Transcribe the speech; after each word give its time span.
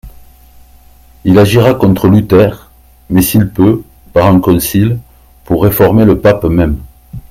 Il 1.25 1.37
agira 1.37 1.75
contre 1.75 2.07
Luther, 2.07 2.71
mais, 3.11 3.21
s'il 3.21 3.49
peut, 3.51 3.83
par 4.13 4.25
un 4.33 4.39
concile, 4.39 4.97
pour 5.43 5.61
réformer 5.61 6.05
le 6.05 6.17
pape 6.19 6.45
même. 6.45 6.79